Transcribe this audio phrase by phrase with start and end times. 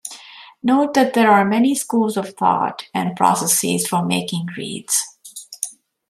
[0.63, 5.05] Note that there are many schools of thought and processes for making reeds.